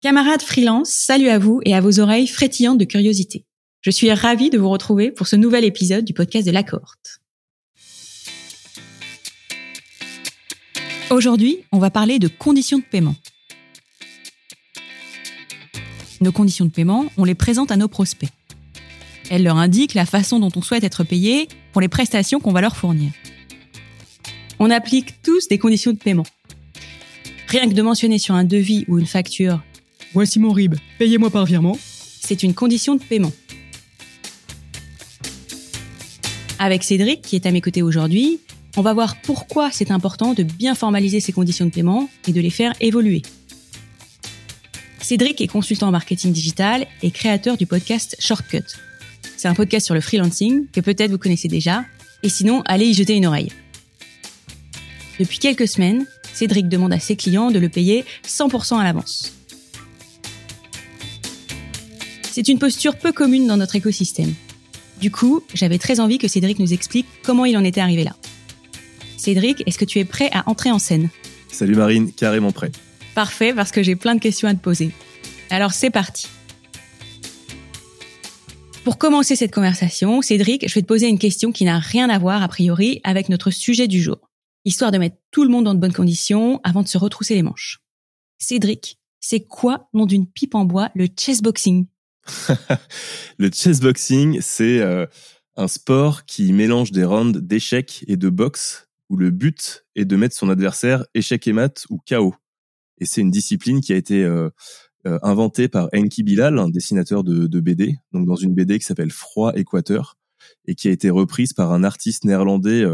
[0.00, 3.44] Camarades freelance, salut à vous et à vos oreilles frétillantes de curiosité.
[3.80, 7.20] Je suis ravie de vous retrouver pour ce nouvel épisode du podcast de la cohorte.
[11.10, 13.16] Aujourd'hui, on va parler de conditions de paiement.
[16.20, 18.30] Nos conditions de paiement, on les présente à nos prospects.
[19.30, 22.60] Elles leur indiquent la façon dont on souhaite être payé pour les prestations qu'on va
[22.60, 23.10] leur fournir.
[24.60, 26.26] On applique tous des conditions de paiement.
[27.48, 29.60] Rien que de mentionner sur un devis ou une facture
[30.14, 31.78] Voici mon RIB, payez-moi par virement.
[32.20, 33.32] C'est une condition de paiement.
[36.58, 38.40] Avec Cédric, qui est à mes côtés aujourd'hui,
[38.76, 42.40] on va voir pourquoi c'est important de bien formaliser ces conditions de paiement et de
[42.40, 43.22] les faire évoluer.
[45.00, 48.64] Cédric est consultant en marketing digital et créateur du podcast Shortcut.
[49.36, 51.84] C'est un podcast sur le freelancing que peut-être vous connaissez déjà,
[52.22, 53.52] et sinon, allez y jeter une oreille.
[55.20, 59.37] Depuis quelques semaines, Cédric demande à ses clients de le payer 100% à l'avance.
[62.38, 64.32] C'est une posture peu commune dans notre écosystème.
[65.00, 68.14] Du coup, j'avais très envie que Cédric nous explique comment il en était arrivé là.
[69.16, 71.10] Cédric, est-ce que tu es prêt à entrer en scène?
[71.50, 72.70] Salut Marine, carrément prêt.
[73.16, 74.92] Parfait, parce que j'ai plein de questions à te poser.
[75.50, 76.28] Alors c'est parti.
[78.84, 82.20] Pour commencer cette conversation, Cédric, je vais te poser une question qui n'a rien à
[82.20, 84.30] voir a priori avec notre sujet du jour,
[84.64, 87.42] histoire de mettre tout le monde dans de bonnes conditions avant de se retrousser les
[87.42, 87.80] manches.
[88.38, 91.88] Cédric, c'est quoi, nom d'une pipe en bois, le chessboxing?
[93.38, 95.06] le chessboxing, c'est euh,
[95.56, 100.16] un sport qui mélange des rounds d'échecs et de boxe, où le but est de
[100.16, 102.34] mettre son adversaire échec et mat ou KO.
[102.98, 104.50] Et c'est une discipline qui a été euh,
[105.06, 108.84] euh, inventée par Enki Bilal, un dessinateur de, de, BD, donc dans une BD qui
[108.84, 110.16] s'appelle Froid Équateur,
[110.66, 112.84] et qui a été reprise par un artiste néerlandais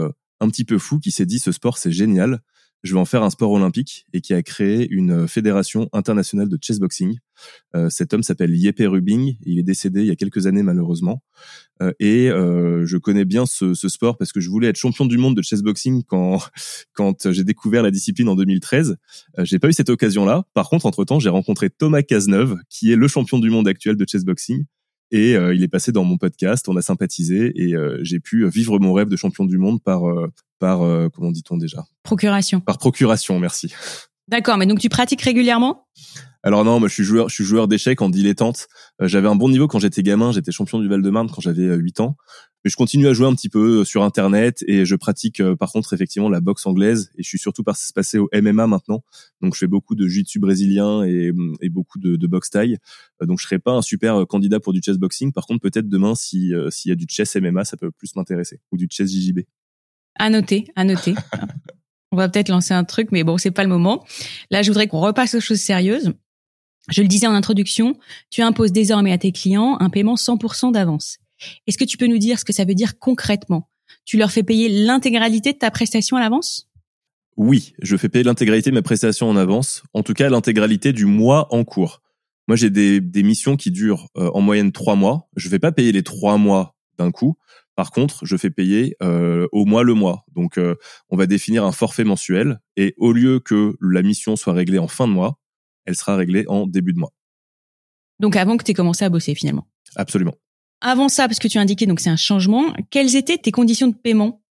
[0.40, 2.40] un petit peu fou qui s'est dit ce sport c'est génial,
[2.84, 6.58] je vais en faire un sport olympique et qui a créé une fédération internationale de
[6.60, 7.16] chessboxing.
[7.74, 11.22] Euh, cet homme s'appelle Yeppe Rubing, il est décédé il y a quelques années malheureusement.
[11.82, 15.16] Euh, et euh, je connais bien ce, sport parce que je voulais être champion du
[15.16, 16.38] monde de chessboxing quand
[16.92, 18.96] quand j'ai découvert la discipline en 2013.
[19.38, 20.44] Euh, j'ai pas eu cette occasion-là.
[20.52, 24.04] Par contre, entre-temps, j'ai rencontré Thomas Cazeneuve, qui est le champion du monde actuel de
[24.06, 24.66] chessboxing.
[25.10, 28.48] Et euh, il est passé dans mon podcast, on a sympathisé et euh, j'ai pu
[28.48, 30.02] vivre mon rêve de champion du monde par
[30.64, 31.84] par euh, comment dit-on déjà?
[32.04, 32.60] Procuration.
[32.60, 33.74] Par procuration, merci.
[34.28, 35.86] D'accord, mais donc tu pratiques régulièrement?
[36.42, 38.68] Alors non, moi je suis joueur, je suis joueur d'échecs en dilettante.
[39.02, 42.00] Euh, j'avais un bon niveau quand j'étais gamin, j'étais champion du Val-de-Marne quand j'avais 8
[42.00, 42.16] euh, ans.
[42.64, 45.92] Mais je continue à jouer un petit peu sur internet et je pratique par contre
[45.92, 49.04] effectivement la boxe anglaise et je suis surtout passé au MMA maintenant.
[49.42, 52.78] Donc je fais beaucoup de jiu-jitsu brésilien et, et beaucoup de, de boxe taille.
[53.20, 55.30] Donc je serais pas un super candidat pour du chess boxing.
[55.30, 58.62] Par contre peut-être demain si s'il y a du chess MMA, ça peut plus m'intéresser
[58.72, 59.40] ou du chess JJB.
[60.16, 61.14] À noter, à noter.
[62.12, 64.04] On va peut-être lancer un truc, mais bon, c'est pas le moment.
[64.50, 66.12] Là, je voudrais qu'on repasse aux choses sérieuses.
[66.90, 67.96] Je le disais en introduction,
[68.30, 71.18] tu imposes désormais à tes clients un paiement 100% d'avance.
[71.66, 73.68] Est-ce que tu peux nous dire ce que ça veut dire concrètement?
[74.04, 76.68] Tu leur fais payer l'intégralité de ta prestation à l'avance?
[77.36, 81.06] Oui, je fais payer l'intégralité de ma prestation en avance, en tout cas l'intégralité du
[81.06, 82.00] mois en cours.
[82.46, 85.28] Moi, j'ai des, des missions qui durent euh, en moyenne trois mois.
[85.34, 87.36] Je vais pas payer les trois mois d'un coup.
[87.76, 90.24] Par contre, je fais payer euh, au mois le mois.
[90.34, 90.76] Donc, euh,
[91.10, 94.88] on va définir un forfait mensuel et au lieu que la mission soit réglée en
[94.88, 95.38] fin de mois,
[95.84, 97.12] elle sera réglée en début de mois.
[98.20, 99.66] Donc, avant que tu aies commencé à bosser finalement.
[99.96, 100.34] Absolument.
[100.80, 103.88] Avant ça, parce que tu as indiqué donc c'est un changement, quelles étaient tes conditions
[103.88, 104.42] de paiement?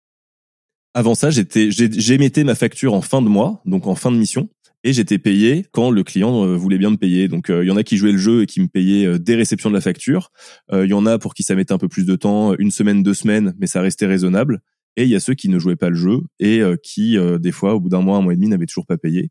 [0.94, 4.48] Avant ça, j'étais, j'émettais ma facture en fin de mois, donc en fin de mission
[4.84, 7.28] et j'étais payé quand le client euh, voulait bien me payer.
[7.28, 9.18] Donc euh, il y en a qui jouaient le jeu et qui me payaient euh,
[9.18, 10.30] dès réception de la facture.
[10.72, 13.02] Il y en a pour qui ça mettait un peu plus de temps, une semaine,
[13.02, 14.60] deux semaines, mais ça restait raisonnable.
[14.96, 17.74] Et il y a ceux qui ne jouaient pas le jeu et qui, des fois,
[17.74, 19.30] au bout d'un mois, un mois et demi, n'avaient toujours pas payé.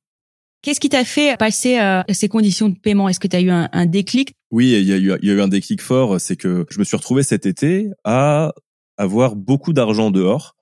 [0.62, 3.10] Qu'est-ce qui t'a fait passer à ces conditions de paiement?
[3.10, 4.36] Est-ce que tu as eu un, un, déclic?
[4.52, 6.20] Oui, il y, a eu, il y a eu un déclic fort.
[6.20, 8.54] C'est que je me suis retrouvé cet été à
[8.98, 10.56] avoir beaucoup d'argent dehors,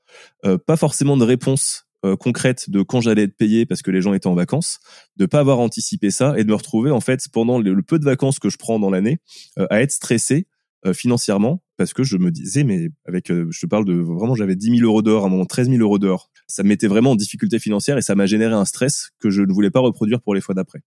[0.65, 4.13] pas forcément de réponse euh, concrète de quand j'allais être payé parce que les gens
[4.13, 4.79] étaient en vacances,
[5.17, 8.05] de pas avoir anticipé ça et de me retrouver en fait pendant le, peu de
[8.05, 9.19] vacances que je prends dans l'année
[9.57, 10.47] euh, à être stressé
[10.85, 14.55] euh, financièrement parce que je me disais mais avec je te parle de vraiment j'avais
[14.55, 17.11] 10 000 euros d'or à un moment 13 000 euros d'or ça me mettait vraiment
[17.11, 20.21] en difficulté financière et ça m'a généré un stress que je ne voulais pas reproduire
[20.21, 20.79] pour les fois d'après.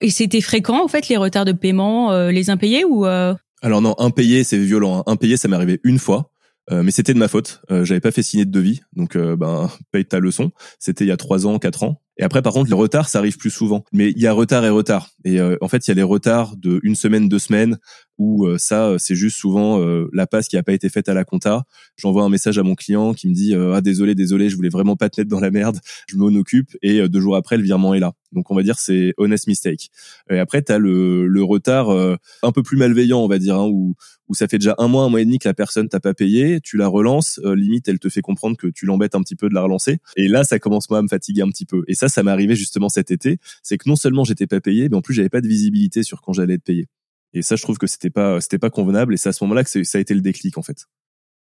[0.00, 4.42] Et c'était fréquent en fait les retards de paiement, les impayés ou Alors non, impayés
[4.42, 4.98] c'est violent.
[4.98, 5.02] Hein.
[5.06, 6.32] Impayés ça m'est arrivé une fois.
[6.70, 7.62] Euh, mais c'était de ma faute.
[7.70, 10.52] Euh, j'avais pas fait signer de devis, donc euh, ben paye ta leçon.
[10.78, 12.02] C'était il y a trois ans, quatre ans.
[12.18, 13.84] Et après, par contre, le retard, ça arrive plus souvent.
[13.92, 15.10] Mais il y a retard et retard.
[15.24, 17.78] Et euh, en fait, il y a les retards de une semaine, deux semaines,
[18.18, 19.78] où euh, ça, euh, c'est juste souvent
[20.12, 21.64] la passe qui a pas été faite à la compta.
[21.96, 24.96] J'envoie un message à mon client qui me dit ah désolé, désolé, je voulais vraiment
[24.96, 25.78] pas te mettre dans la merde.
[26.08, 26.76] Je m'en occupe.
[26.82, 28.12] Et deux jours après, le virement est là.
[28.32, 29.90] Donc on va dire c'est honest mistake.
[30.30, 33.68] Et après, tu as le, le retard un peu plus malveillant, on va dire, hein,
[33.70, 33.94] où
[34.28, 36.14] où ça fait déjà un mois, un mois et demi que la personne t'a pas
[36.14, 39.36] payé, tu la relances, euh, limite elle te fait comprendre que tu l'embêtes un petit
[39.36, 41.84] peu de la relancer, et là ça commence moi à me fatiguer un petit peu.
[41.88, 44.88] Et ça, ça m'est arrivé justement cet été, c'est que non seulement j'étais pas payé,
[44.88, 46.86] mais en plus j'avais pas de visibilité sur quand j'allais être payé.
[47.32, 49.64] Et ça, je trouve que c'était pas c'était pas convenable, et c'est à ce moment-là
[49.64, 50.86] que ça a été le déclic en fait.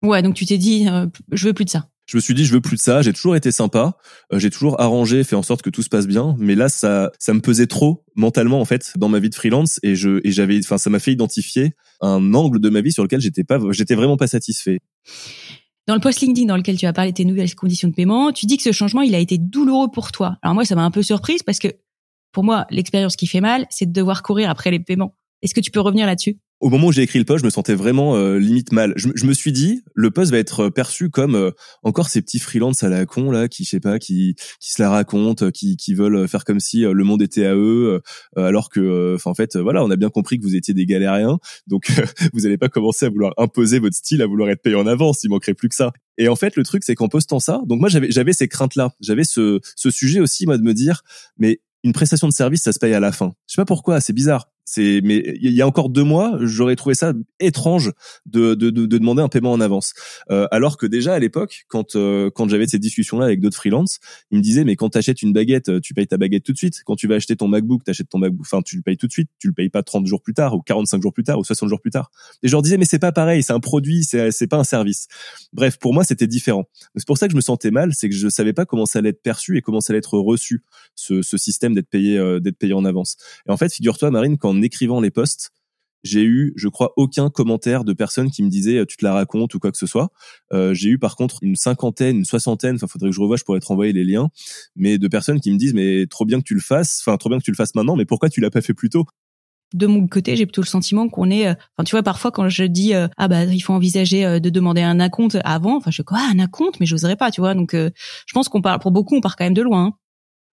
[0.03, 2.45] Ouais, donc tu t'es dit, euh, je veux plus de ça je me suis dit
[2.45, 3.03] je veux plus de ça.
[3.03, 3.97] J'ai toujours été sympa,
[4.33, 6.37] euh, j'ai toujours arrangé, fait en sorte que tout se passe bien.
[6.39, 9.79] Mais là, ça, ça me pesait trop mentalement en fait dans ma vie de freelance
[9.83, 13.03] et je et j'avais, enfin, ça m'a fait identifier un angle de ma vie sur
[13.03, 14.81] lequel j'étais pas, j'étais vraiment pas satisfait.
[15.89, 18.31] Dans le post LinkedIn dans lequel tu as parlé de tes nouvelles conditions de paiement,
[18.31, 20.39] tu dis que ce changement il a été douloureux pour toi.
[20.43, 21.69] Alors moi, ça m'a un peu surprise parce que
[22.31, 25.17] pour moi, l'expérience qui fait mal, c'est de devoir courir après les paiements.
[25.43, 26.39] Est-ce que tu peux revenir là-dessus?
[26.61, 28.93] Au moment où j'ai écrit le post, je me sentais vraiment euh, limite mal.
[28.95, 31.51] Je, je, me suis dit, le post va être perçu comme euh,
[31.83, 34.81] encore ces petits freelances à la con là, qui je sais pas, qui qui se
[34.81, 38.01] la racontent, qui qui veulent faire comme si euh, le monde était à eux,
[38.37, 41.91] alors que, en fait, voilà, on a bien compris que vous étiez des galériens, donc
[42.33, 45.25] vous n'allez pas commencer à vouloir imposer votre style, à vouloir être payé en avance.
[45.25, 45.93] Il manquerait plus que ça.
[46.19, 48.77] Et en fait, le truc, c'est qu'en postant ça, donc moi j'avais j'avais ces craintes
[48.77, 51.03] là, j'avais ce ce sujet aussi moi de me dire,
[51.39, 53.33] mais une prestation de service, ça se paye à la fin.
[53.49, 54.52] Je sais pas pourquoi, c'est bizarre.
[54.65, 57.93] C'est mais il y a encore deux mois, j'aurais trouvé ça étrange
[58.27, 59.93] de, de, de, demander un paiement en avance.
[60.31, 63.99] Euh, alors que déjà à l'époque, quand euh, quand j'avais ces discussions-là avec d'autres freelances,
[64.31, 66.59] ils me disaient mais quand t'achètes une baguette, euh, tu payes ta baguette tout de
[66.59, 66.83] suite.
[66.85, 69.13] Quand tu vas acheter ton MacBook, t'achètes ton MacBook, enfin tu le payes tout de
[69.13, 69.31] suite.
[69.41, 71.69] Tu le payes pas 30 jours plus tard ou 45 jours plus tard ou 60
[71.69, 72.11] jours plus tard.
[72.45, 74.65] Et je leur disais mais c'est pas pareil, c'est un produit, c'est c'est pas un
[74.65, 75.09] service.
[75.53, 76.65] Bref, pour moi c'était différent.
[76.95, 79.01] C'est pour ça que je me sentais mal, c'est que je savais pas comment ça
[79.01, 80.63] allait être perçu et comment ça allait être reçu
[80.95, 83.17] ce, ce système d'être payé d'être payé en avance.
[83.49, 85.51] Et en fait, figure-toi Marine, qu'en écrivant les posts
[86.03, 89.13] j'ai eu, je crois, aucun commentaire de personnes qui me disaient euh, tu te la
[89.13, 90.11] racontes ou quoi que ce soit.
[90.53, 93.45] Euh, j'ai eu par contre une cinquantaine, une soixantaine, enfin faudrait que je revoie, je
[93.45, 94.31] pourrais te renvoyer les liens,
[94.75, 97.29] mais de personnes qui me disent mais trop bien que tu le fasses, enfin trop
[97.29, 99.05] bien que tu le fasses maintenant, mais pourquoi tu l'as pas fait plus tôt?
[99.75, 102.47] De mon côté, j'ai plutôt le sentiment qu'on est, euh, enfin, tu vois, parfois quand
[102.49, 106.19] je dis ah bah il faut envisager de demander un acompte avant, enfin je quoi
[106.19, 107.55] un acompte, mais j'oserais pas, tu vois.
[107.55, 109.87] Donc je pense qu'on parle pour beaucoup, on part quand même de loin.
[109.87, 109.93] Hein.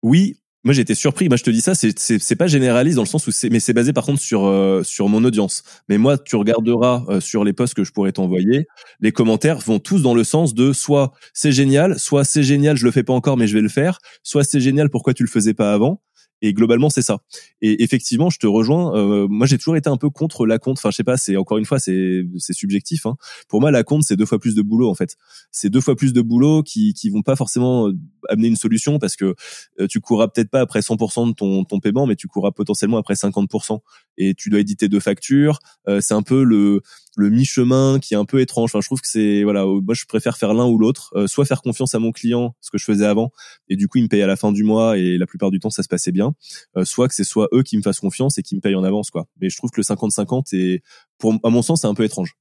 [0.03, 0.37] Oui,
[0.69, 1.29] moi été surpris.
[1.29, 3.59] Moi je te dis ça, c'est c'est pas généraliste dans le sens où c'est mais
[3.59, 5.63] c'est basé par contre sur euh, sur mon audience.
[5.89, 8.67] Mais moi tu regarderas euh, sur les posts que je pourrais t'envoyer,
[9.01, 12.85] les commentaires vont tous dans le sens de soit c'est génial, soit c'est génial, je
[12.85, 15.29] le fais pas encore mais je vais le faire, soit c'est génial, pourquoi tu le
[15.31, 16.03] faisais pas avant?
[16.41, 17.19] Et globalement, c'est ça.
[17.61, 18.97] Et effectivement, je te rejoins.
[18.97, 20.79] Euh, moi, j'ai toujours été un peu contre la compte.
[20.79, 21.17] Enfin, je sais pas.
[21.17, 23.07] C'est encore une fois, c'est c'est subjectif.
[23.07, 23.17] Hein.
[23.49, 25.17] Pour moi, la compte, c'est deux fois plus de boulot en fait.
[25.51, 27.93] C'est deux fois plus de boulot qui qui vont pas forcément euh,
[28.29, 29.35] amener une solution parce que
[29.81, 32.99] euh, tu courras peut-être pas après 100% de ton ton paiement, mais tu courras potentiellement
[32.99, 33.81] après 50%.
[34.17, 35.61] Et tu dois éditer deux factures.
[36.01, 36.83] c'est un peu le
[37.19, 38.71] le mi-chemin qui est un peu étrange.
[38.73, 41.63] Je trouve que c'est voilà, moi je préfère faire l'un ou l'autre, euh, soit faire
[41.63, 43.33] confiance à mon client, ce que je faisais avant,
[43.69, 45.59] et du coup il me paye à la fin du mois et la plupart du
[45.59, 46.35] temps ça se passait bien,
[46.77, 48.85] euh, soit que c'est soit eux qui me fassent confiance et qui me payent en
[48.85, 49.27] avance quoi.
[49.41, 50.83] Mais je trouve que le 50-50 est,
[51.19, 52.35] pour à mon sens, c'est un peu étrange.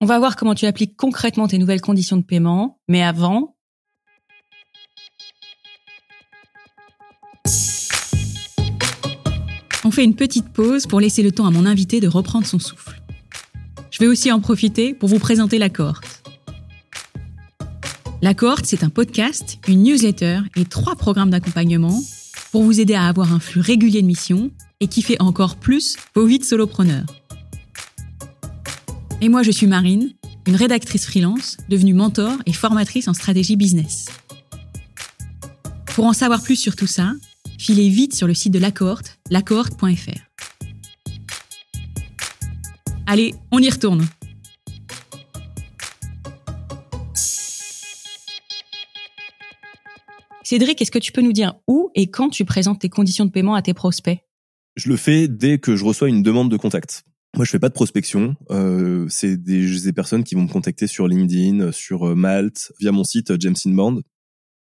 [0.00, 3.56] On va voir comment tu appliques concrètement tes nouvelles conditions de paiement, mais avant,
[9.84, 12.58] On fait une petite pause pour laisser le temps à mon invité de reprendre son
[12.58, 13.00] souffle.
[13.96, 16.22] Je vais aussi en profiter pour vous présenter La Cohorte.
[18.20, 22.02] La Cohorte, c'est un podcast, une newsletter et trois programmes d'accompagnement
[22.52, 24.50] pour vous aider à avoir un flux régulier de missions
[24.80, 27.06] et qui fait encore plus vos vies de solopreneurs.
[29.22, 30.12] Et moi, je suis Marine,
[30.46, 34.10] une rédactrice freelance devenue mentor et formatrice en stratégie business.
[35.86, 37.14] Pour en savoir plus sur tout ça,
[37.56, 40.25] filez vite sur le site de la cohorte, lacohorte.fr.
[43.08, 44.04] Allez, on y retourne.
[50.42, 53.30] Cédric, est-ce que tu peux nous dire où et quand tu présentes tes conditions de
[53.30, 54.18] paiement à tes prospects?
[54.74, 57.04] Je le fais dès que je reçois une demande de contact.
[57.36, 58.34] Moi, je fais pas de prospection.
[58.50, 63.04] Euh, c'est des, personnes qui vont me contacter sur LinkedIn, sur euh, Malte, via mon
[63.04, 64.02] site euh, James Inbound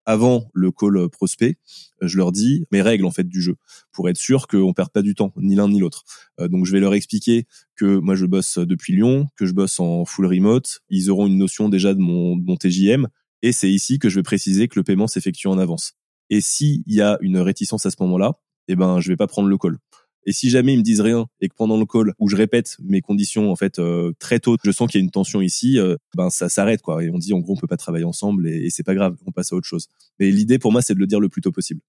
[0.05, 1.57] avant le call prospect,
[2.01, 3.55] euh, je leur dis mes règles en fait du jeu
[3.91, 6.03] pour être sûr qu'on perd pas du temps ni l'un ni l'autre.
[6.39, 7.45] Euh, donc je vais leur expliquer
[7.75, 10.81] que moi je bosse depuis Lyon, que je bosse en full remote.
[10.89, 13.07] Ils auront une notion déjà de mon, mon TJM
[13.41, 15.93] et c'est ici que je vais préciser que le paiement s'effectue en avance.
[16.29, 18.33] Et s'il y a une réticence à ce moment-là,
[18.67, 19.77] eh ben je vais pas prendre le call.
[20.25, 22.77] Et si jamais ils me disent rien et que pendant le call où je répète
[22.81, 25.79] mes conditions en fait euh, très tôt, je sens qu'il y a une tension ici,
[25.79, 27.03] euh, ben ça s'arrête quoi.
[27.03, 29.31] Et on dit en gros on peut pas travailler ensemble et, c'est pas grave, on
[29.31, 29.87] passe à autre chose.
[30.19, 31.81] Mais l'idée pour moi c'est de le dire le plus tôt possible.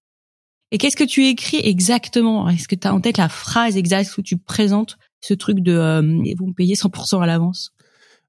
[0.71, 2.49] Et qu'est-ce que tu écris exactement?
[2.49, 5.73] Est-ce que tu as en tête la phrase exacte où tu présentes ce truc de
[5.73, 6.01] euh,
[6.37, 7.74] vous me payez 100% à l'avance?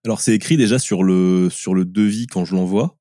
[0.07, 2.97] Alors c'est écrit déjà sur le sur le devis quand je l'envoie.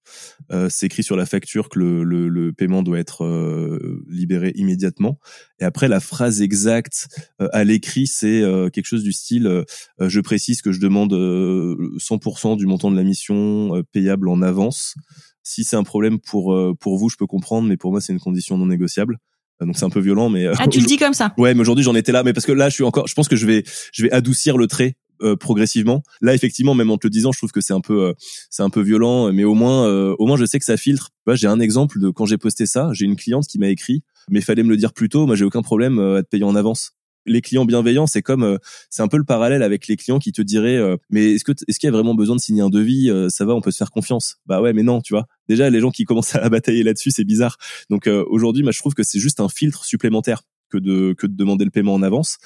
[0.52, 4.54] Euh, c'est écrit sur la facture que le, le, le paiement doit être euh, libéré
[4.56, 5.20] immédiatement.
[5.60, 7.08] Et après la phrase exacte
[7.42, 9.64] euh, à l'écrit c'est euh, quelque chose du style euh,
[10.00, 14.96] je précise que je demande 100% du montant de la mission payable en avance.
[15.44, 18.20] Si c'est un problème pour pour vous je peux comprendre mais pour moi c'est une
[18.20, 19.20] condition non négociable.
[19.62, 21.34] Donc c'est un peu violent, mais ah tu le dis comme ça.
[21.38, 23.30] Ouais, mais aujourd'hui j'en étais là, mais parce que là je suis encore, je pense
[23.30, 26.04] que je vais, je vais adoucir le trait euh, progressivement.
[26.22, 28.14] Là, effectivement, même en te le disant, je trouve que c'est un peu, euh,
[28.50, 31.12] c'est un peu violent, mais au moins, euh, au moins, je sais que ça filtre.
[31.34, 34.42] j'ai un exemple de quand j'ai posté ça, j'ai une cliente qui m'a écrit, mais
[34.42, 35.26] fallait me le dire plus tôt.
[35.26, 36.92] Moi, j'ai aucun problème à te payer en avance.
[37.28, 38.60] Les clients bienveillants, c'est comme,
[38.92, 40.80] c'est un peu le parallèle avec les clients qui te diraient,
[41.10, 43.56] mais est-ce que, est-ce qu'il y a vraiment besoin de signer un devis Ça va,
[43.56, 44.36] on peut se faire confiance.
[44.46, 45.26] Bah ouais, mais non, tu vois.
[45.50, 47.58] Déjà, les gens qui commencent à batailler là-dessus, c'est bizarre.
[47.90, 51.36] Donc aujourd'hui, moi, je trouve que c'est juste un filtre supplémentaire que de que de
[51.36, 52.38] demander le paiement en avance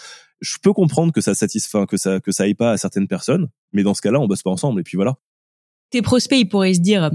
[0.41, 3.49] je peux comprendre que ça satisfait, que ça que ça aille pas à certaines personnes,
[3.73, 5.15] mais dans ce cas-là, on bosse pas ensemble et puis voilà.
[5.89, 7.09] Tes prospects, ils pourraient se dire,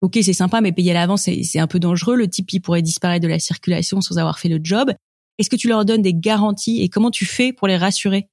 [0.00, 2.16] ok, c'est sympa, mais payer à l'avance, c'est un peu dangereux.
[2.16, 4.92] Le type, il pourrait disparaître de la circulation sans avoir fait le job.
[5.38, 8.28] Est-ce que tu leur donnes des garanties et comment tu fais pour les rassurer?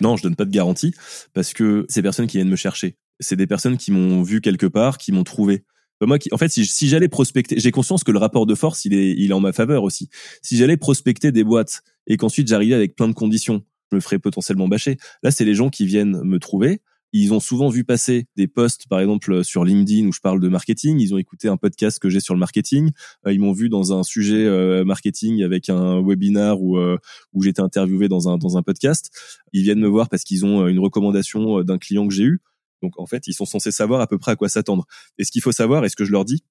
[0.00, 0.94] Non, je donne pas de garantie
[1.34, 4.66] parce que ces personnes qui viennent me chercher, c'est des personnes qui m'ont vu quelque
[4.66, 5.64] part, qui m'ont trouvé.
[6.00, 8.84] Moi, qui, en fait, si, si j'allais prospecter, j'ai conscience que le rapport de force,
[8.84, 10.08] il est, il est en ma faveur aussi.
[10.42, 14.18] Si j'allais prospecter des boîtes et qu'ensuite j'arrivais avec plein de conditions, je me ferais
[14.18, 14.98] potentiellement bâcher.
[15.22, 16.82] Là, c'est les gens qui viennent me trouver.
[17.12, 20.48] Ils ont souvent vu passer des posts, par exemple sur LinkedIn où je parle de
[20.48, 21.00] marketing.
[21.00, 22.90] Ils ont écouté un podcast que j'ai sur le marketing.
[23.26, 26.98] Euh, ils m'ont vu dans un sujet euh, marketing avec un webinar où euh,
[27.32, 29.10] où j'étais interviewé dans un dans un podcast.
[29.52, 32.40] Ils viennent me voir parce qu'ils ont une recommandation d'un client que j'ai eu.
[32.82, 34.86] Donc en fait, ils sont censés savoir à peu près à quoi s'attendre.
[35.18, 36.42] Et ce qu'il faut savoir, et ce que je leur dis,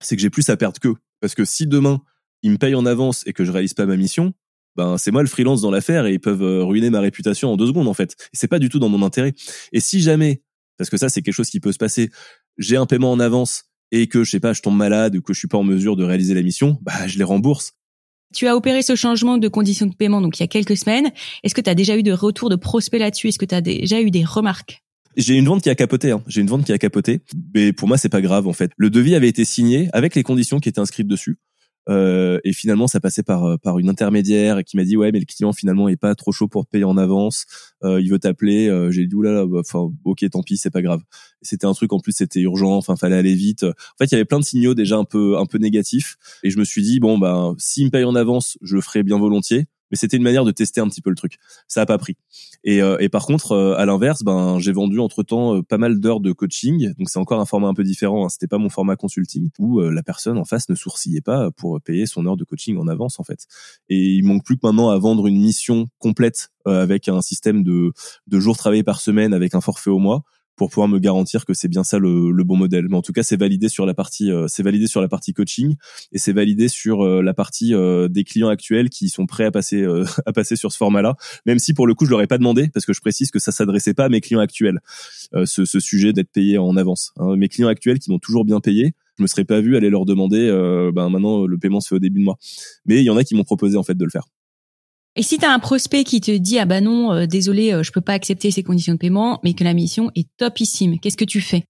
[0.00, 0.96] c'est que j'ai plus à perdre qu'eux.
[1.20, 2.02] Parce que si demain
[2.42, 4.34] ils me payent en avance et que je réalise pas ma mission,
[4.76, 7.56] ben c'est moi le freelance dans l'affaire et ils peuvent euh, ruiner ma réputation en
[7.56, 8.12] deux secondes en fait.
[8.12, 9.32] Et c'est pas du tout dans mon intérêt.
[9.72, 10.42] Et si jamais,
[10.76, 12.10] parce que ça c'est quelque chose qui peut se passer,
[12.58, 15.32] j'ai un paiement en avance et que je sais pas, je tombe malade ou que
[15.32, 17.72] je suis pas en mesure de réaliser la mission, bah je les rembourse.
[18.34, 21.10] Tu as opéré ce changement de conditions de paiement donc il y a quelques semaines.
[21.42, 23.28] Est-ce que tu as déjà eu de retour de prospects là-dessus?
[23.28, 24.82] Est-ce que tu as déjà eu des remarques?
[25.16, 26.10] J'ai une vente qui a capoté.
[26.10, 26.22] Hein.
[26.26, 27.20] J'ai une vente qui a capoté,
[27.54, 28.70] mais pour moi c'est pas grave en fait.
[28.76, 31.38] Le devis avait été signé avec les conditions qui étaient inscrites dessus.
[31.88, 35.20] Euh, et finalement, ça passait par euh, par une intermédiaire qui m'a dit ouais, mais
[35.20, 37.46] le client finalement est pas trop chaud pour payer en avance.
[37.84, 38.68] Euh, il veut t'appeler.
[38.68, 41.02] Euh, j'ai dit oulala, bah, enfin ok, tant pis, c'est pas grave.
[41.42, 42.76] C'était un truc en plus, c'était urgent.
[42.76, 43.62] Enfin, fallait aller vite.
[43.62, 46.16] En fait, il y avait plein de signaux déjà un peu un peu négatifs.
[46.42, 49.02] Et je me suis dit bon bah s'il me paye en avance, je le ferai
[49.04, 51.38] bien volontiers mais c'était une manière de tester un petit peu le truc.
[51.68, 52.16] Ça a pas pris.
[52.64, 55.78] Et, euh, et par contre, euh, à l'inverse, ben j'ai vendu entre temps euh, pas
[55.78, 56.92] mal d'heures de coaching.
[56.98, 58.24] Donc c'est encore un format un peu différent.
[58.24, 58.28] Hein.
[58.28, 62.06] C'était pas mon format consulting où la personne en face ne sourcillait pas pour payer
[62.06, 63.46] son heure de coaching en avance en fait.
[63.88, 67.92] Et il manque plus que maintenant à vendre une mission complète avec un système de
[68.26, 70.24] de jours travaillés par semaine avec un forfait au mois
[70.56, 72.86] pour pouvoir me garantir que c'est bien ça le, bon modèle.
[72.88, 75.32] Mais en tout cas, c'est validé sur la partie, euh, c'est validé sur la partie
[75.32, 75.76] coaching
[76.12, 79.50] et c'est validé sur euh, la partie euh, des clients actuels qui sont prêts à
[79.50, 79.84] passer
[80.26, 81.16] à passer sur ce format-là.
[81.44, 83.38] Même si pour le coup, je leur ai pas demandé parce que je précise que
[83.38, 84.80] ça s'adressait pas à mes clients actuels,
[85.44, 87.12] ce, ce, sujet d'être payé en avance.
[87.18, 87.36] Hein.
[87.36, 90.04] Mes clients actuels qui m'ont toujours bien payé, je me serais pas vu aller leur
[90.04, 90.48] demander,
[90.94, 92.38] ben maintenant le paiement se fait au début de mois.
[92.86, 94.24] Mais il y en a qui m'ont proposé en fait de le faire.
[95.16, 97.82] Et si tu as un prospect qui te dit ah bah non, euh, désolé, euh,
[97.82, 101.16] je peux pas accepter ces conditions de paiement, mais que la mission est topissime, qu'est-ce
[101.16, 101.64] que tu fais?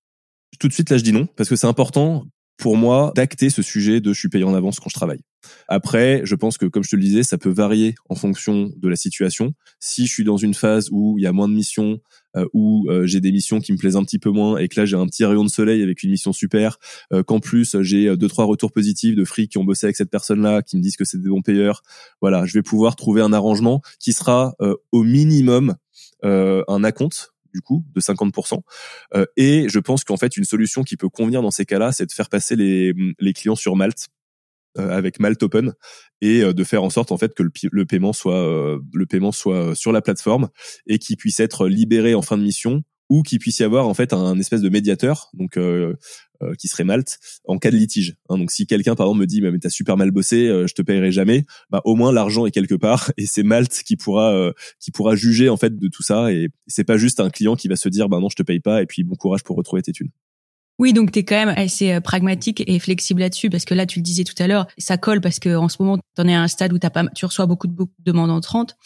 [0.58, 2.26] Tout de suite là, je dis non parce que c'est important
[2.56, 5.20] pour moi d'acter ce sujet de je suis payé en avance quand je travaille.
[5.68, 8.88] Après, je pense que comme je te le disais, ça peut varier en fonction de
[8.88, 9.52] la situation.
[9.78, 12.00] Si je suis dans une phase où il y a moins de missions,
[12.52, 14.86] où euh, j'ai des missions qui me plaisent un petit peu moins et que là
[14.86, 16.78] j'ai un petit rayon de soleil avec une mission super,
[17.12, 20.10] euh, qu'en plus j'ai deux trois retours positifs de frics qui ont bossé avec cette
[20.10, 21.82] personne-là, qui me disent que c'est des bons payeurs,
[22.20, 24.54] voilà, je vais pouvoir trouver un arrangement qui sera
[24.92, 25.74] au minimum
[26.22, 28.60] un acompte du coup de 50%.
[29.36, 32.12] et je pense qu'en fait une solution qui peut convenir dans ces cas-là, c'est de
[32.12, 34.25] faire passer les, les clients sur Malte euh,
[34.76, 35.72] avec Malt Open
[36.20, 39.74] et de faire en sorte en fait que le, le paiement soit le paiement soit
[39.74, 40.48] sur la plateforme
[40.86, 43.94] et qu'il puisse être libéré en fin de mission ou qu'il puisse y avoir en
[43.94, 45.94] fait un espèce de médiateur donc euh,
[46.42, 48.16] euh, qui serait Malte en cas de litige.
[48.28, 50.82] Hein, donc si quelqu'un par exemple me dit mais t'as super mal bossé, je te
[50.82, 54.90] payerai jamais, bah au moins l'argent est quelque part et c'est Malte qui pourra qui
[54.90, 57.76] pourra juger en fait de tout ça et c'est pas juste un client qui va
[57.76, 59.92] se dire bah non je te paye pas et puis bon courage pour retrouver tes
[59.92, 60.10] thunes.
[60.78, 63.86] Oui, donc tu es quand même assez euh, pragmatique et flexible là-dessus parce que là,
[63.86, 66.28] tu le disais tout à l'heure, ça colle parce que en ce moment, tu en
[66.28, 68.76] es à un stade où as pas, tu reçois beaucoup de, beaucoup de demandes entrantes.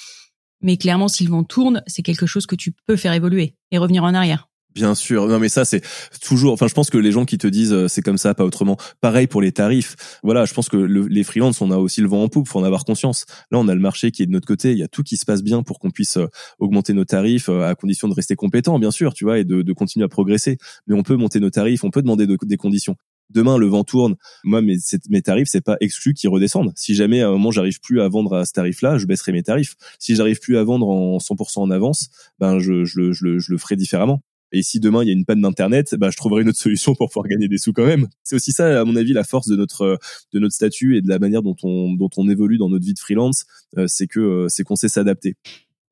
[0.62, 3.78] Mais clairement, si le vent tourne, c'est quelque chose que tu peux faire évoluer et
[3.78, 4.50] revenir en arrière.
[4.75, 5.83] Bien sûr, non mais ça c'est
[6.23, 6.53] toujours.
[6.53, 8.77] Enfin, je pense que les gens qui te disent euh, c'est comme ça, pas autrement.
[9.00, 9.97] Pareil pour les tarifs.
[10.23, 12.65] Voilà, je pense que les freelances, on a aussi le vent en poupe, faut en
[12.65, 13.27] avoir conscience.
[13.50, 14.71] Là, on a le marché qui est de notre côté.
[14.71, 16.27] Il y a tout qui se passe bien pour qu'on puisse euh,
[16.61, 19.62] augmenter nos tarifs euh, à condition de rester compétent, bien sûr, tu vois, et de,
[19.62, 20.57] de continuer à progresser.
[20.87, 22.95] Mais on peut monter nos tarifs, on peut demander des conditions
[23.31, 24.77] demain le vent tourne, moi mes,
[25.09, 26.73] mes tarifs c'est pas exclu qu'ils redescendent.
[26.77, 29.43] Si jamais à un moment j'arrive plus à vendre à ce tarif-là, je baisserai mes
[29.43, 29.77] tarifs.
[29.99, 32.09] Si j'arrive plus à vendre en 100% en avance,
[32.39, 34.21] ben je, je, je, je le ferai différemment.
[34.52, 36.95] Et si demain il y a une panne d'internet, bah, je trouverai une autre solution
[36.95, 38.09] pour pouvoir gagner des sous quand même.
[38.25, 39.99] C'est aussi ça, à mon avis, la force de notre
[40.33, 42.95] de notre statut et de la manière dont on dont on évolue dans notre vie
[42.95, 43.45] de freelance,
[43.78, 45.37] euh, c'est que euh, c'est qu'on sait s'adapter.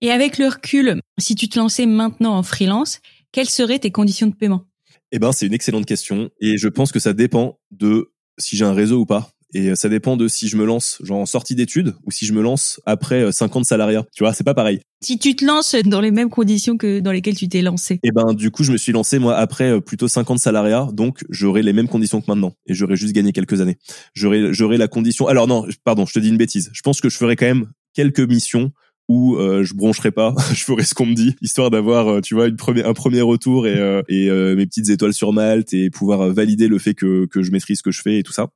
[0.01, 3.01] Et avec le recul, si tu te lançais maintenant en freelance,
[3.33, 4.65] quelles seraient tes conditions de paiement?
[5.11, 8.65] Eh ben, c'est une excellente question et je pense que ça dépend de si j'ai
[8.65, 9.33] un réseau ou pas.
[9.55, 12.27] Et euh, ça dépend de si je me lance genre en sortie d'études ou si
[12.27, 14.05] je me lance après 50 euh, salariats.
[14.15, 14.81] Tu vois, c'est pas pareil.
[15.01, 17.95] Si tu te lances dans les mêmes conditions que dans lesquelles tu t'es lancé.
[17.95, 20.89] Et eh ben du coup, je me suis lancé moi après euh, plutôt 50 salariats,
[20.93, 23.79] donc j'aurai les mêmes conditions que maintenant et j'aurai juste gagné quelques années.
[24.15, 25.29] J'aurai j'aurai la condition.
[25.29, 26.71] Alors non, pardon, je te dis une bêtise.
[26.73, 28.73] Je pense que je ferai quand même quelques missions
[29.09, 32.49] où euh, je broncherai pas, je ferai ce qu'on me dit, histoire d'avoir, tu vois,
[32.49, 36.69] une première, un premier retour et, et mes petites étoiles sur Malte et pouvoir valider
[36.69, 38.51] le fait que, que je maîtrise ce que je fais et tout ça.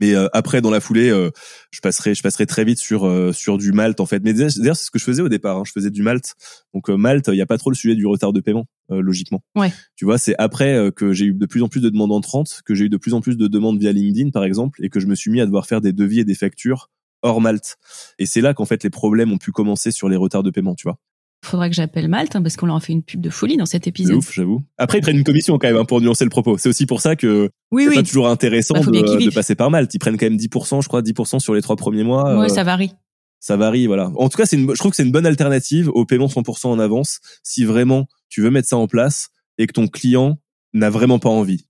[0.00, 1.30] Mais euh, après, dans la foulée, euh,
[1.70, 4.22] je passerai, je passerai très vite sur euh, sur du malt en fait.
[4.22, 5.56] Mais d'ailleurs, c'est ce que je faisais au départ.
[5.58, 5.62] Hein.
[5.66, 6.34] Je faisais du malt.
[6.74, 9.42] Donc malt, il n'y a pas trop le sujet du retard de paiement, logiquement.
[9.54, 9.72] Ouais.
[9.96, 12.74] Tu vois, c'est après que j'ai eu de plus en plus de demandes entrantes, que
[12.74, 15.06] j'ai eu de plus en plus de demandes via LinkedIn, par exemple, et que je
[15.06, 16.90] me suis mis à devoir faire des devis et des factures
[17.22, 17.76] hors Malte.
[18.18, 20.74] Et c'est là qu'en fait les problèmes ont pu commencer sur les retards de paiement,
[20.74, 20.98] tu vois
[21.44, 23.66] faudra que j'appelle Malte hein, parce qu'on leur a fait une pub de folie dans
[23.66, 24.16] cet épisode.
[24.16, 24.62] ouf, j'avoue.
[24.78, 26.58] Après, ils prennent une commission quand même hein, pour nuancer le propos.
[26.58, 27.94] C'est aussi pour ça que oui, c'est oui.
[27.96, 29.92] pas toujours intéressant bah, de, passer par Malte.
[29.94, 32.38] Ils prennent quand même 10%, je crois, 10% sur les trois premiers mois.
[32.38, 32.92] Ouais, euh, ça varie.
[33.38, 34.10] Ça varie, voilà.
[34.16, 36.66] En tout cas, c'est une, je trouve que c'est une bonne alternative au paiement 100%
[36.68, 39.28] en avance si vraiment tu veux mettre ça en place
[39.58, 40.38] et que ton client
[40.72, 41.66] n'a vraiment pas envie.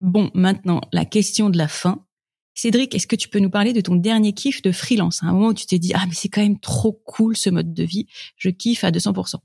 [0.00, 2.05] Bon, maintenant, la question de la fin.
[2.56, 5.22] Cédric, est-ce que tu peux nous parler de ton dernier kiff de freelance?
[5.22, 7.50] À un moment où tu t'es dit, ah, mais c'est quand même trop cool ce
[7.50, 8.06] mode de vie,
[8.38, 9.36] je kiffe à 200%.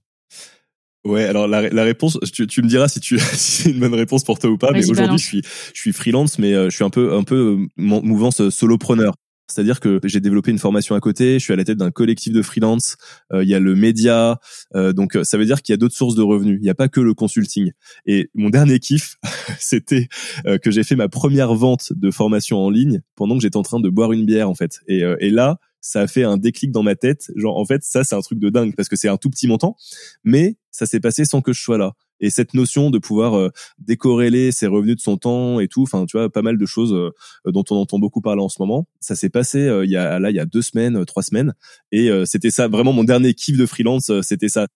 [1.04, 4.40] Ouais, alors la, réponse, tu, me diras si tu si c'est une bonne réponse pour
[4.40, 5.42] toi ou pas, mais aujourd'hui je suis
[5.74, 9.16] je suis freelance, mais euh, je suis un peu un peu euh, mouvance solopreneur.
[9.52, 12.34] C'est-à-dire que j'ai développé une formation à côté, je suis à la tête d'un collectif
[12.34, 12.98] de freelance,
[13.34, 14.40] euh, il y a le média,
[14.76, 16.76] euh, donc ça veut dire qu'il y a d'autres sources de revenus, il n'y a
[16.76, 17.72] pas que le consulting.
[18.06, 19.18] Et mon dernier kiff,
[19.60, 20.08] c'était
[20.46, 23.64] euh, que j'ai fait ma première vente de formation en ligne pendant que j'étais en
[23.64, 24.80] train de boire une bière en fait.
[24.88, 27.32] Et, et là, ça a fait un déclic dans ma tête.
[27.36, 29.48] Genre, en fait, ça, c'est un truc de dingue parce que c'est un tout petit
[29.48, 29.76] montant,
[30.24, 33.50] mais ça s'est passé sans que je sois là et cette notion de pouvoir euh,
[33.80, 36.94] décorréler ses revenus de son temps et tout enfin tu vois pas mal de choses
[36.94, 37.12] euh,
[37.46, 40.20] dont on entend beaucoup parler en ce moment ça s'est passé euh, il y a
[40.20, 41.54] là il y a deux semaines trois semaines
[41.92, 44.68] et c'était ça vraiment mon dernier kiff de freelance c'était ça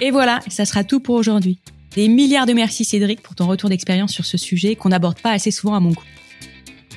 [0.00, 1.60] Et voilà, ça sera tout pour aujourd'hui.
[1.94, 5.30] Des milliards de merci Cédric pour ton retour d'expérience sur ce sujet qu'on n'aborde pas
[5.30, 6.04] assez souvent à mon goût.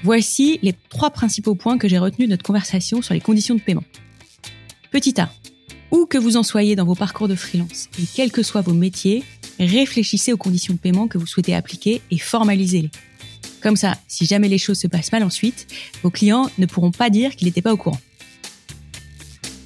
[0.04, 3.62] Voici les trois principaux points que j'ai retenus de notre conversation sur les conditions de
[3.62, 3.84] paiement.
[4.92, 5.32] Petit A.
[5.92, 8.74] Où que vous en soyez dans vos parcours de freelance et quels que soient vos
[8.74, 9.24] métiers,
[9.60, 12.92] réfléchissez aux conditions de paiement que vous souhaitez appliquer et formalisez-les.
[13.62, 15.68] Comme ça, si jamais les choses se passent mal ensuite,
[16.04, 18.00] vos clients ne pourront pas dire qu'ils n'étaient pas au courant.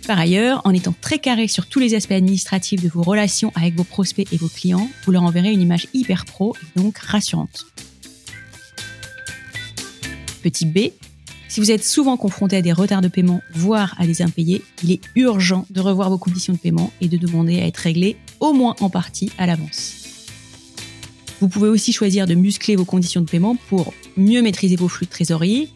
[0.08, 3.76] Par ailleurs, en étant très carré sur tous les aspects administratifs de vos relations avec
[3.76, 7.66] vos prospects et vos clients, vous leur enverrez une image hyper pro et donc rassurante.
[10.42, 10.92] Petit B,
[11.48, 14.92] si vous êtes souvent confronté à des retards de paiement, voire à des impayés, il
[14.92, 18.54] est urgent de revoir vos conditions de paiement et de demander à être réglé au
[18.54, 19.98] moins en partie à l'avance.
[21.42, 25.08] Vous pouvez aussi choisir de muscler vos conditions de paiement pour mieux maîtriser vos flux
[25.08, 25.70] de trésorerie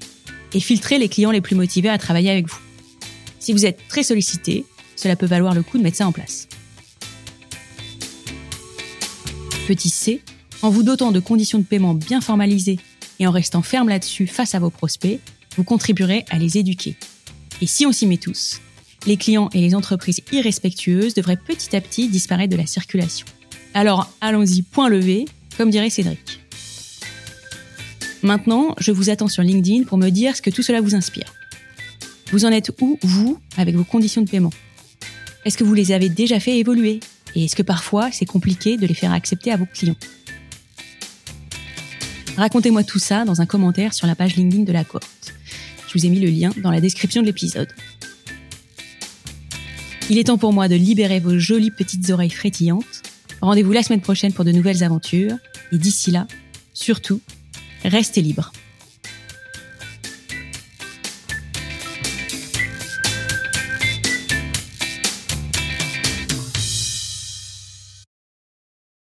[0.54, 2.60] et filtrer les clients les plus motivés à travailler avec vous.
[3.40, 4.64] Si vous êtes très sollicité,
[4.96, 6.48] cela peut valoir le coup de mettre ça en place.
[9.68, 10.22] Petit C,
[10.62, 12.80] en vous dotant de conditions de paiement bien formalisées
[13.20, 15.20] et en restant ferme là-dessus face à vos prospects,
[15.58, 16.96] vous contribuerez à les éduquer.
[17.62, 18.60] Et si on s'y met tous,
[19.06, 23.28] les clients et les entreprises irrespectueuses devraient petit à petit disparaître de la circulation.
[23.74, 25.26] Alors allons-y, point levé,
[25.58, 26.42] comme dirait Cédric.
[28.24, 31.34] Maintenant, je vous attends sur LinkedIn pour me dire ce que tout cela vous inspire.
[32.32, 34.54] Vous en êtes où, vous, avec vos conditions de paiement?
[35.46, 37.00] Est-ce que vous les avez déjà fait évoluer?
[37.36, 39.96] Et est-ce que parfois c'est compliqué de les faire accepter à vos clients?
[42.38, 45.34] Racontez-moi tout ça dans un commentaire sur la page LinkedIn de la cohorte.
[45.88, 47.70] Je vous ai mis le lien dans la description de l'épisode.
[50.10, 52.84] Il est temps pour moi de libérer vos jolies petites oreilles frétillantes.
[53.42, 55.38] Rendez-vous la semaine prochaine pour de nouvelles aventures.
[55.72, 56.28] Et d'ici là,
[56.74, 57.22] surtout,
[57.84, 58.52] restez libres.